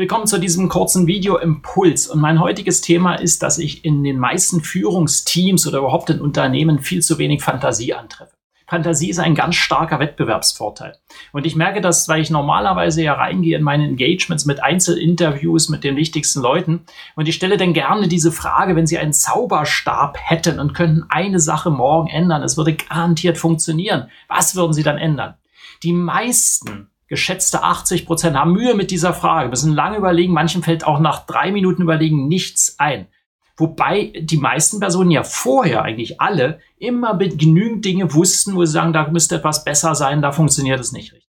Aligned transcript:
Willkommen 0.00 0.26
zu 0.26 0.40
diesem 0.40 0.70
kurzen 0.70 1.06
Video-Impuls. 1.06 2.06
Und 2.06 2.22
mein 2.22 2.40
heutiges 2.40 2.80
Thema 2.80 3.16
ist, 3.16 3.42
dass 3.42 3.58
ich 3.58 3.84
in 3.84 4.02
den 4.02 4.18
meisten 4.18 4.62
Führungsteams 4.62 5.66
oder 5.66 5.80
überhaupt 5.80 6.08
in 6.08 6.22
Unternehmen 6.22 6.78
viel 6.78 7.02
zu 7.02 7.18
wenig 7.18 7.42
Fantasie 7.42 7.92
antreffe. 7.92 8.32
Fantasie 8.66 9.10
ist 9.10 9.18
ein 9.18 9.34
ganz 9.34 9.56
starker 9.56 10.00
Wettbewerbsvorteil. 10.00 10.96
Und 11.34 11.44
ich 11.44 11.54
merke 11.54 11.82
das, 11.82 12.08
weil 12.08 12.22
ich 12.22 12.30
normalerweise 12.30 13.02
ja 13.02 13.12
reingehe 13.12 13.58
in 13.58 13.62
meine 13.62 13.86
Engagements 13.86 14.46
mit 14.46 14.62
Einzelinterviews 14.62 15.68
mit 15.68 15.84
den 15.84 15.96
wichtigsten 15.96 16.40
Leuten. 16.40 16.86
Und 17.14 17.28
ich 17.28 17.34
stelle 17.34 17.58
dann 17.58 17.74
gerne 17.74 18.08
diese 18.08 18.32
Frage, 18.32 18.76
wenn 18.76 18.86
Sie 18.86 18.96
einen 18.96 19.12
Zauberstab 19.12 20.16
hätten 20.18 20.60
und 20.60 20.72
könnten 20.72 21.04
eine 21.10 21.40
Sache 21.40 21.70
morgen 21.70 22.08
ändern, 22.08 22.42
es 22.42 22.56
würde 22.56 22.72
garantiert 22.72 23.36
funktionieren. 23.36 24.08
Was 24.28 24.56
würden 24.56 24.72
Sie 24.72 24.82
dann 24.82 24.96
ändern? 24.96 25.34
Die 25.82 25.92
meisten 25.92 26.89
geschätzte 27.10 27.62
80 27.62 28.06
Prozent 28.06 28.36
haben 28.36 28.52
Mühe 28.52 28.74
mit 28.74 28.90
dieser 28.90 29.12
Frage, 29.12 29.50
müssen 29.50 29.74
lange 29.74 29.98
überlegen, 29.98 30.32
manchen 30.32 30.62
fällt 30.62 30.86
auch 30.86 31.00
nach 31.00 31.26
drei 31.26 31.52
Minuten 31.52 31.82
überlegen 31.82 32.28
nichts 32.28 32.76
ein. 32.78 33.08
Wobei 33.56 34.12
die 34.18 34.38
meisten 34.38 34.80
Personen 34.80 35.10
ja 35.10 35.22
vorher 35.22 35.82
eigentlich 35.82 36.20
alle 36.20 36.60
immer 36.78 37.18
genügend 37.18 37.84
Dinge 37.84 38.14
wussten, 38.14 38.54
wo 38.54 38.64
sie 38.64 38.72
sagen, 38.72 38.94
da 38.94 39.08
müsste 39.08 39.36
etwas 39.36 39.64
besser 39.64 39.94
sein, 39.94 40.22
da 40.22 40.32
funktioniert 40.32 40.80
es 40.80 40.92
nicht 40.92 41.12
richtig. 41.12 41.28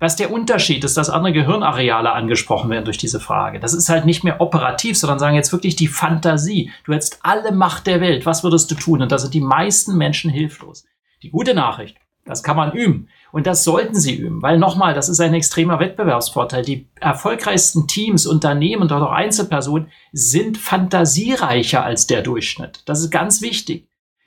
Was 0.00 0.16
der 0.16 0.32
Unterschied 0.32 0.82
ist, 0.82 0.96
dass 0.96 1.10
andere 1.10 1.32
Gehirnareale 1.32 2.10
angesprochen 2.10 2.70
werden 2.70 2.86
durch 2.86 2.98
diese 2.98 3.20
Frage. 3.20 3.60
Das 3.60 3.74
ist 3.74 3.88
halt 3.88 4.06
nicht 4.06 4.24
mehr 4.24 4.40
operativ, 4.40 4.98
sondern 4.98 5.18
sagen 5.18 5.36
jetzt 5.36 5.52
wirklich 5.52 5.76
die 5.76 5.88
Fantasie. 5.88 6.70
Du 6.84 6.92
hättest 6.92 7.20
alle 7.22 7.52
Macht 7.52 7.86
der 7.86 8.00
Welt. 8.00 8.24
Was 8.24 8.42
würdest 8.42 8.70
du 8.70 8.74
tun? 8.74 9.02
Und 9.02 9.12
da 9.12 9.18
sind 9.18 9.34
die 9.34 9.42
meisten 9.42 9.96
Menschen 9.96 10.30
hilflos. 10.30 10.86
Die 11.22 11.30
gute 11.30 11.54
Nachricht. 11.54 11.98
Das 12.24 12.42
kann 12.42 12.56
man 12.56 12.72
üben. 12.72 13.08
Und 13.32 13.46
das 13.46 13.64
sollten 13.64 13.94
sie 13.94 14.14
üben, 14.14 14.42
weil 14.42 14.58
nochmal, 14.58 14.94
das 14.94 15.08
ist 15.08 15.20
ein 15.20 15.34
extremer 15.34 15.80
Wettbewerbsvorteil. 15.80 16.64
Die 16.64 16.86
erfolgreichsten 17.00 17.86
Teams, 17.86 18.26
Unternehmen 18.26 18.82
und 18.82 18.92
auch 18.92 19.10
Einzelpersonen 19.10 19.88
sind 20.12 20.58
fantasiereicher 20.58 21.84
als 21.84 22.06
der 22.06 22.22
Durchschnitt. 22.22 22.82
Das 22.86 23.00
ist 23.00 23.10
ganz 23.10 23.40
wichtig. 23.40 23.86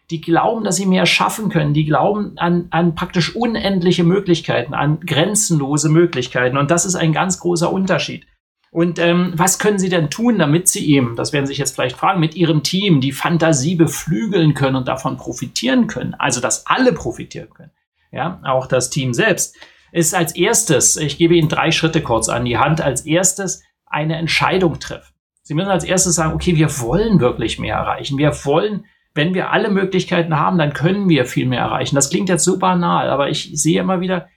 Die 0.09 0.21
glauben, 0.21 0.63
dass 0.63 0.75
sie 0.75 0.85
mehr 0.85 1.05
schaffen 1.05 1.49
können. 1.49 1.73
Die 1.73 1.85
glauben 1.85 2.37
an, 2.37 2.67
an 2.71 2.95
praktisch 2.95 3.35
unendliche 3.35 4.03
Möglichkeiten, 4.03 4.73
an 4.73 4.99
grenzenlose 4.99 5.89
Möglichkeiten. 5.89 6.57
Und 6.57 6.71
das 6.71 6.85
ist 6.85 6.95
ein 6.95 7.13
ganz 7.13 7.39
großer 7.39 7.71
Unterschied. 7.71 8.25
Und 8.69 8.99
ähm, 8.99 9.33
was 9.35 9.59
können 9.59 9.77
Sie 9.77 9.89
denn 9.89 10.09
tun, 10.09 10.39
damit 10.39 10.67
Sie 10.67 10.89
eben, 10.89 11.15
das 11.15 11.31
werden 11.31 11.45
Sie 11.45 11.51
sich 11.51 11.59
jetzt 11.59 11.75
vielleicht 11.75 11.95
fragen, 11.95 12.19
mit 12.19 12.35
Ihrem 12.35 12.63
Team 12.63 13.01
die 13.01 13.11
Fantasie 13.11 13.75
beflügeln 13.75 14.55
können 14.55 14.75
und 14.75 14.87
davon 14.87 15.15
profitieren 15.15 15.87
können? 15.87 16.15
Also, 16.15 16.41
dass 16.41 16.65
alle 16.65 16.91
profitieren 16.91 17.49
können 17.51 17.71
ja, 18.13 18.39
auch 18.43 18.67
das 18.67 18.89
Team 18.89 19.13
selbst, 19.13 19.55
ist 19.91 20.15
als 20.15 20.35
erstes, 20.35 20.97
ich 20.97 21.17
gebe 21.17 21.35
Ihnen 21.35 21.49
drei 21.49 21.71
Schritte 21.71 22.01
kurz 22.01 22.29
an 22.29 22.45
die 22.45 22.57
Hand, 22.57 22.79
als 22.81 23.05
erstes 23.05 23.63
eine 23.85 24.15
Entscheidung 24.15 24.79
treffen. 24.79 25.13
Sie 25.41 25.53
müssen 25.53 25.69
als 25.69 25.83
erstes 25.83 26.15
sagen, 26.15 26.33
okay, 26.33 26.55
wir 26.55 26.79
wollen 26.79 27.19
wirklich 27.19 27.59
mehr 27.59 27.75
erreichen. 27.75 28.17
Wir 28.17 28.31
wollen, 28.45 28.85
wenn 29.13 29.33
wir 29.33 29.51
alle 29.51 29.69
Möglichkeiten 29.69 30.39
haben, 30.39 30.57
dann 30.57 30.73
können 30.73 31.09
wir 31.09 31.25
viel 31.25 31.45
mehr 31.45 31.59
erreichen. 31.59 31.95
Das 31.95 32.09
klingt 32.09 32.29
jetzt 32.29 32.45
so 32.45 32.57
banal, 32.57 33.09
aber 33.09 33.29
ich 33.29 33.51
sehe 33.53 33.81
immer 33.81 33.99
wieder, 33.99 34.29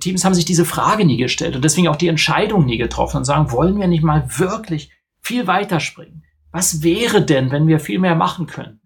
Teams 0.00 0.24
haben 0.24 0.34
sich 0.34 0.44
diese 0.44 0.64
Frage 0.64 1.04
nie 1.04 1.16
gestellt 1.16 1.56
und 1.56 1.64
deswegen 1.64 1.88
auch 1.88 1.96
die 1.96 2.08
Entscheidung 2.08 2.66
nie 2.66 2.76
getroffen 2.76 3.18
und 3.18 3.24
sagen, 3.24 3.52
wollen 3.52 3.78
wir 3.78 3.86
nicht 3.86 4.02
mal 4.02 4.28
wirklich 4.38 4.90
viel 5.20 5.46
weiterspringen? 5.46 6.24
Was 6.50 6.82
wäre 6.82 7.22
denn, 7.22 7.50
wenn 7.50 7.66
wir 7.66 7.80
viel 7.80 7.98
mehr 7.98 8.14
machen 8.14 8.46
können? 8.46 8.80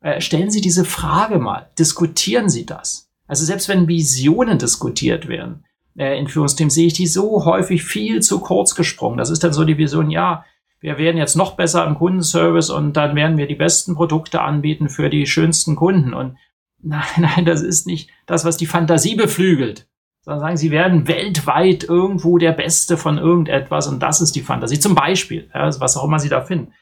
Äh, 0.00 0.20
stellen 0.20 0.50
Sie 0.50 0.60
diese 0.60 0.84
Frage 0.84 1.38
mal, 1.38 1.70
diskutieren 1.78 2.48
Sie 2.48 2.66
das. 2.66 3.05
Also 3.26 3.44
selbst 3.44 3.68
wenn 3.68 3.88
Visionen 3.88 4.58
diskutiert 4.58 5.28
werden, 5.28 5.64
äh, 5.96 6.18
in 6.18 6.28
Führungsteams 6.28 6.74
sehe 6.74 6.86
ich 6.86 6.92
die 6.92 7.06
so 7.06 7.44
häufig 7.44 7.84
viel 7.84 8.20
zu 8.20 8.40
kurz 8.40 8.74
gesprungen. 8.74 9.18
Das 9.18 9.30
ist 9.30 9.42
dann 9.42 9.52
so 9.52 9.64
die 9.64 9.78
Vision, 9.78 10.10
ja, 10.10 10.44
wir 10.80 10.98
werden 10.98 11.16
jetzt 11.16 11.36
noch 11.36 11.56
besser 11.56 11.86
im 11.86 11.94
Kundenservice 11.94 12.70
und 12.70 12.94
dann 12.94 13.16
werden 13.16 13.38
wir 13.38 13.46
die 13.46 13.54
besten 13.54 13.94
Produkte 13.94 14.42
anbieten 14.42 14.88
für 14.88 15.08
die 15.10 15.26
schönsten 15.26 15.74
Kunden. 15.74 16.14
Und 16.14 16.36
nein, 16.82 17.02
nein, 17.18 17.44
das 17.44 17.62
ist 17.62 17.86
nicht 17.86 18.10
das, 18.26 18.44
was 18.44 18.56
die 18.56 18.66
Fantasie 18.66 19.16
beflügelt. 19.16 19.88
Sondern 20.20 20.40
sagen, 20.40 20.56
sie 20.56 20.72
werden 20.72 21.06
weltweit 21.06 21.84
irgendwo 21.84 22.36
der 22.36 22.52
Beste 22.52 22.96
von 22.96 23.16
irgendetwas 23.16 23.86
und 23.86 24.02
das 24.02 24.20
ist 24.20 24.34
die 24.34 24.42
Fantasie. 24.42 24.78
Zum 24.78 24.94
Beispiel, 24.94 25.48
ja, 25.54 25.70
was 25.80 25.96
auch 25.96 26.04
immer 26.04 26.18
sie 26.18 26.28
da 26.28 26.40
finden. 26.40 26.72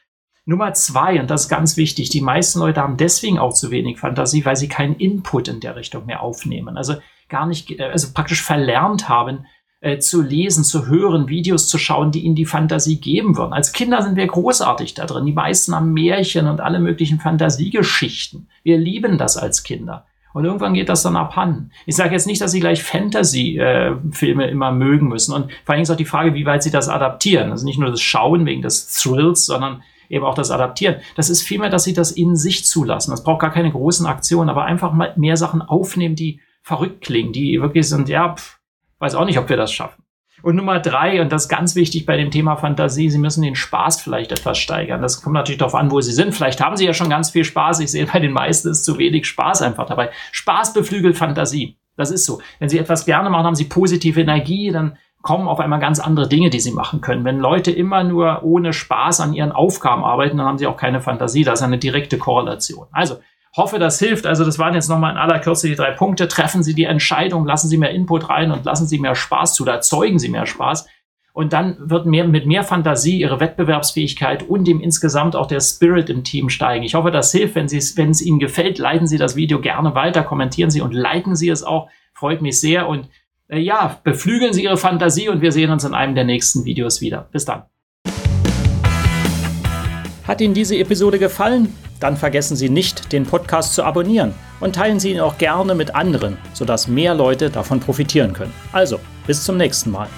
Nummer 0.45 0.73
zwei, 0.73 1.19
und 1.19 1.29
das 1.29 1.43
ist 1.43 1.49
ganz 1.49 1.75
wichtig, 1.75 2.09
die 2.09 2.21
meisten 2.21 2.59
Leute 2.59 2.81
haben 2.81 2.97
deswegen 2.97 3.39
auch 3.39 3.53
zu 3.53 3.71
wenig 3.71 3.97
Fantasie, 3.97 4.45
weil 4.45 4.55
sie 4.55 4.67
keinen 4.67 4.95
Input 4.95 5.47
in 5.47 5.59
der 5.59 5.75
Richtung 5.75 6.05
mehr 6.05 6.21
aufnehmen. 6.21 6.77
Also 6.77 6.95
gar 7.29 7.47
nicht, 7.47 7.71
äh, 7.71 7.83
also 7.83 8.09
praktisch 8.13 8.43
verlernt 8.43 9.09
haben, 9.09 9.47
äh, 9.81 9.97
zu 9.97 10.21
lesen, 10.21 10.63
zu 10.63 10.87
hören, 10.87 11.27
Videos 11.27 11.67
zu 11.67 11.77
schauen, 11.77 12.11
die 12.11 12.21
ihnen 12.21 12.35
die 12.35 12.45
Fantasie 12.45 12.99
geben 12.99 13.37
würden. 13.37 13.53
Als 13.53 13.73
Kinder 13.73 14.01
sind 14.03 14.15
wir 14.15 14.27
großartig 14.27 14.93
da 14.93 15.05
drin. 15.05 15.25
Die 15.25 15.33
meisten 15.33 15.75
haben 15.75 15.93
Märchen 15.93 16.47
und 16.47 16.61
alle 16.61 16.79
möglichen 16.79 17.19
Fantasiegeschichten. 17.19 18.47
Wir 18.63 18.77
lieben 18.77 19.17
das 19.17 19.37
als 19.37 19.63
Kinder. 19.63 20.05
Und 20.33 20.43
irgendwann 20.43 20.73
geht 20.73 20.89
das 20.89 21.01
dann 21.01 21.15
abhanden. 21.15 21.71
Ich 21.85 21.95
sage 21.95 22.11
jetzt 22.11 22.27
nicht, 22.27 22.41
dass 22.41 22.51
Sie 22.51 22.59
gleich 22.59 22.83
Fantasy-Filme 22.83 24.47
äh, 24.47 24.51
immer 24.51 24.71
mögen 24.71 25.07
müssen. 25.07 25.33
Und 25.33 25.49
vor 25.63 25.73
allem 25.73 25.81
ist 25.81 25.89
auch 25.89 25.95
die 25.95 26.03
Frage, 26.03 26.33
wie 26.33 26.45
weit 26.45 26.61
Sie 26.61 26.71
das 26.71 26.89
adaptieren. 26.89 27.51
Also 27.51 27.65
nicht 27.65 27.79
nur 27.79 27.89
das 27.89 28.01
Schauen 28.01 28.45
wegen 28.45 28.61
des 28.61 29.01
Thrills, 29.01 29.45
sondern 29.45 29.81
eben 30.09 30.25
auch 30.25 30.35
das 30.35 30.51
Adaptieren. 30.51 30.97
Das 31.15 31.29
ist 31.29 31.41
vielmehr, 31.41 31.69
dass 31.69 31.83
sie 31.83 31.93
das 31.93 32.11
in 32.11 32.35
sich 32.35 32.65
zulassen. 32.65 33.11
Das 33.11 33.23
braucht 33.23 33.41
gar 33.41 33.51
keine 33.51 33.71
großen 33.71 34.05
Aktionen, 34.05 34.49
aber 34.49 34.65
einfach 34.65 34.93
mal 34.93 35.13
mehr 35.15 35.37
Sachen 35.37 35.61
aufnehmen, 35.61 36.15
die 36.15 36.41
verrückt 36.61 37.01
klingen, 37.01 37.33
die 37.33 37.61
wirklich 37.61 37.87
sind, 37.87 38.09
ja, 38.09 38.33
pff, 38.35 38.59
weiß 38.99 39.15
auch 39.15 39.25
nicht, 39.25 39.37
ob 39.37 39.49
wir 39.49 39.57
das 39.57 39.71
schaffen. 39.71 40.05
Und 40.41 40.55
Nummer 40.55 40.79
drei, 40.79 41.21
und 41.21 41.31
das 41.31 41.43
ist 41.43 41.49
ganz 41.49 41.75
wichtig 41.75 42.05
bei 42.05 42.17
dem 42.17 42.29
Thema 42.29 42.55
Fantasie, 42.55 43.09
Sie 43.09 43.17
müssen 43.17 43.41
den 43.41 43.55
Spaß 43.55 44.01
vielleicht 44.01 44.31
etwas 44.31 44.57
steigern. 44.57 45.01
Das 45.01 45.21
kommt 45.21 45.33
natürlich 45.33 45.57
darauf 45.57 45.73
an, 45.73 45.89
wo 45.89 46.01
Sie 46.01 46.11
sind. 46.11 46.35
Vielleicht 46.35 46.61
haben 46.61 46.75
Sie 46.75 46.85
ja 46.85 46.93
schon 46.93 47.09
ganz 47.09 47.31
viel 47.31 47.43
Spaß. 47.43 47.79
Ich 47.79 47.89
sehe, 47.89 48.05
bei 48.05 48.19
den 48.19 48.31
meisten 48.31 48.69
ist 48.69 48.85
zu 48.85 48.99
wenig 48.99 49.25
Spaß 49.25 49.63
einfach 49.63 49.87
dabei. 49.87 50.11
Spaß 50.31 50.73
beflügelt 50.73 51.17
Fantasie. 51.17 51.77
Das 51.97 52.11
ist 52.11 52.25
so. 52.25 52.41
Wenn 52.59 52.69
Sie 52.69 52.77
etwas 52.77 53.05
gerne 53.05 53.29
machen, 53.29 53.45
haben 53.45 53.55
Sie 53.55 53.65
positive 53.65 54.21
Energie, 54.21 54.71
dann 54.71 54.97
kommen 55.25 55.47
auf 55.47 55.59
einmal 55.59 55.79
ganz 55.79 55.99
andere 55.99 56.29
Dinge, 56.29 56.51
die 56.51 56.59
sie 56.59 56.71
machen 56.71 57.01
können. 57.01 57.25
Wenn 57.25 57.39
Leute 57.39 57.71
immer 57.71 58.03
nur 58.03 58.43
ohne 58.43 58.73
Spaß 58.73 59.21
an 59.21 59.33
ihren 59.33 59.51
Aufgaben 59.51 60.03
arbeiten, 60.03 60.37
dann 60.37 60.45
haben 60.45 60.59
sie 60.59 60.67
auch 60.67 60.77
keine 60.77 61.01
Fantasie. 61.01 61.43
Das 61.43 61.59
ist 61.59 61.63
eine 61.65 61.79
direkte 61.79 62.19
Korrelation. 62.19 62.85
Also, 62.91 63.15
hoffe, 63.57 63.79
das 63.79 63.97
hilft. 63.97 64.27
Also, 64.27 64.45
das 64.45 64.59
waren 64.59 64.75
jetzt 64.75 64.87
nochmal 64.87 65.13
in 65.13 65.17
aller 65.17 65.39
Kürze 65.39 65.67
die 65.67 65.73
drei 65.73 65.89
Punkte. 65.89 66.27
Treffen 66.27 66.61
Sie 66.61 66.75
die 66.75 66.83
Entscheidung, 66.83 67.47
lassen 67.47 67.67
Sie 67.69 67.79
mehr 67.79 67.89
Input 67.89 68.29
rein 68.29 68.51
und 68.51 68.65
lassen 68.65 68.85
Sie 68.85 68.99
mehr 68.99 69.15
Spaß 69.15 69.55
zu 69.55 69.63
oder 69.63 69.73
erzeugen 69.73 70.19
Sie 70.19 70.29
mehr 70.29 70.45
Spaß. 70.45 70.87
Und 71.33 71.53
dann 71.53 71.75
wird 71.79 72.05
mehr, 72.05 72.27
mit 72.27 72.45
mehr 72.45 72.63
Fantasie 72.63 73.19
Ihre 73.19 73.39
Wettbewerbsfähigkeit 73.39 74.43
und 74.43 74.67
dem 74.67 74.79
insgesamt 74.79 75.35
auch 75.35 75.47
der 75.47 75.59
Spirit 75.59 76.11
im 76.11 76.23
Team 76.23 76.49
steigen. 76.49 76.83
Ich 76.83 76.93
hoffe, 76.93 77.09
das 77.09 77.31
hilft. 77.31 77.55
Wenn 77.55 77.65
es 78.11 78.21
Ihnen 78.21 78.37
gefällt, 78.37 78.77
leiten 78.77 79.07
Sie 79.07 79.17
das 79.17 79.35
Video 79.35 79.59
gerne 79.59 79.95
weiter, 79.95 80.21
kommentieren 80.21 80.69
Sie 80.69 80.81
und 80.81 80.93
liken 80.93 81.35
Sie 81.35 81.49
es 81.49 81.63
auch. 81.63 81.89
Freut 82.13 82.43
mich 82.43 82.61
sehr 82.61 82.87
und 82.87 83.09
äh, 83.47 83.59
ja, 83.59 83.99
beflügeln 84.03 84.53
Sie 84.53 84.63
Ihre 84.63 84.77
Fantasie 84.77 85.29
und 85.29 85.41
wir 85.41 85.51
sehen 85.51 85.71
uns 85.71 85.83
in 85.83 85.93
einem 85.93 86.15
der 86.15 86.23
nächsten 86.23 86.65
Videos 86.65 87.01
wieder. 87.01 87.27
Bis 87.31 87.45
dann. 87.45 87.63
Hat 90.27 90.41
Ihnen 90.41 90.53
diese 90.53 90.77
Episode 90.77 91.19
gefallen? 91.19 91.73
Dann 91.99 92.17
vergessen 92.17 92.57
Sie 92.57 92.69
nicht, 92.69 93.13
den 93.13 93.25
Podcast 93.25 93.73
zu 93.73 93.83
abonnieren 93.83 94.33
und 94.59 94.75
teilen 94.75 94.99
Sie 94.99 95.11
ihn 95.11 95.19
auch 95.19 95.37
gerne 95.37 95.75
mit 95.75 95.95
anderen, 95.95 96.37
sodass 96.53 96.87
mehr 96.87 97.13
Leute 97.13 97.49
davon 97.49 97.79
profitieren 97.79 98.33
können. 98.33 98.53
Also, 98.71 98.99
bis 99.27 99.43
zum 99.43 99.57
nächsten 99.57 99.91
Mal. 99.91 100.09